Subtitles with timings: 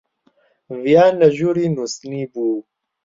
[0.83, 2.57] ڤیان لە ژووری نووستنی بوو.